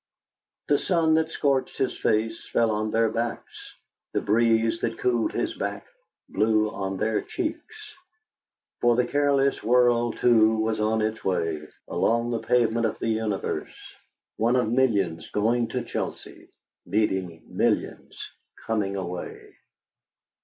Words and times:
The 0.67 0.79
sun 0.79 1.13
that 1.13 1.29
scorched 1.29 1.77
his 1.77 1.95
face 1.95 2.47
fell 2.49 2.71
on 2.71 2.89
their 2.89 3.09
backs, 3.11 3.75
the 4.13 4.19
breeze 4.21 4.81
that 4.81 4.97
cooled 4.97 5.31
his 5.31 5.53
back 5.53 5.85
blew 6.27 6.71
on 6.71 6.97
their 6.97 7.21
cheeks. 7.21 7.93
For 8.79 8.95
the 8.95 9.05
careless 9.05 9.61
world, 9.61 10.17
too, 10.17 10.57
was 10.57 10.79
on 10.79 11.03
its 11.03 11.23
way, 11.23 11.67
along 11.87 12.31
the 12.31 12.39
pavement 12.41 12.87
of 12.87 12.97
the 12.97 13.09
universe, 13.09 13.77
one 14.37 14.55
of 14.55 14.71
millions 14.71 15.29
going 15.29 15.67
to 15.67 15.83
Chelsea, 15.83 16.49
meeting 16.83 17.43
millions 17.47 18.19
coming 18.65 18.95
away.... 18.95 19.53